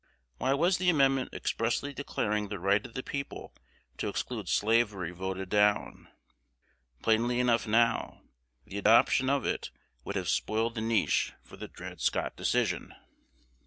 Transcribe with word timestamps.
Why 0.39 0.55
was 0.55 0.79
the 0.79 0.89
amendment 0.89 1.31
expressly 1.31 1.93
declaring 1.93 2.47
the 2.47 2.57
right 2.57 2.83
of 2.87 2.95
the 2.95 3.03
people 3.03 3.53
to 3.99 4.07
exclude 4.07 4.49
slavery 4.49 5.11
voted 5.11 5.49
down? 5.49 6.07
Plainly 7.03 7.39
enough 7.39 7.67
now: 7.67 8.23
the 8.65 8.79
adoption 8.79 9.29
of 9.29 9.45
it 9.45 9.69
would 10.03 10.15
have 10.15 10.27
spoiled 10.27 10.73
the 10.73 10.81
niche 10.81 11.33
for 11.43 11.55
the 11.55 11.67
Dred 11.67 12.01
Scott 12.01 12.35
Decision. 12.35 12.95